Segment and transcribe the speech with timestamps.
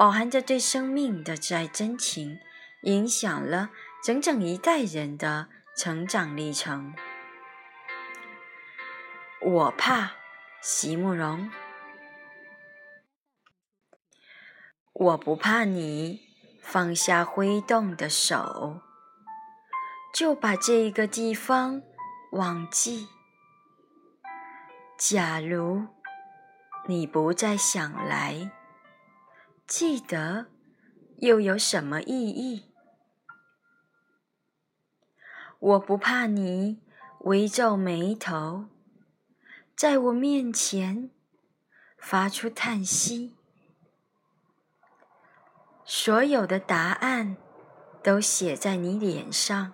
[0.00, 2.40] 饱含着对生命的挚爱真情，
[2.84, 3.68] 影响了
[4.02, 6.94] 整整一代人的成长历程。
[9.42, 10.12] 我怕
[10.62, 11.50] 席慕容，
[14.94, 16.22] 我不怕你
[16.62, 18.80] 放下挥动的手，
[20.14, 21.82] 就把这个地方
[22.32, 23.06] 忘记。
[24.96, 25.88] 假如。
[26.86, 28.50] 你不再想来，
[29.70, 30.48] 记得
[31.18, 32.72] 又有什么意义？
[35.60, 36.82] 我不怕你
[37.20, 38.66] 微皱眉头，
[39.76, 41.12] 在我面前
[41.96, 43.36] 发出叹息。
[45.84, 47.36] 所有的答案
[48.02, 49.72] 都写在你脸上，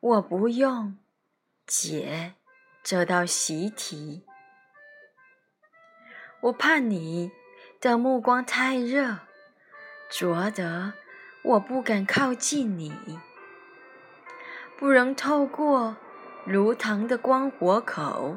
[0.00, 0.98] 我不用
[1.66, 2.36] 解
[2.82, 4.24] 这道习题。
[6.44, 7.30] 我怕你
[7.82, 9.18] 的目光太热，
[10.08, 10.92] 灼得
[11.42, 13.18] 我不敢靠近你，
[14.78, 15.96] 不能透过
[16.44, 18.36] 炉膛的光火口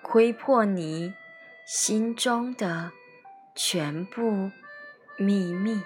[0.00, 1.12] 窥破你
[1.66, 2.92] 心中的
[3.56, 4.52] 全部
[5.18, 5.82] 秘密。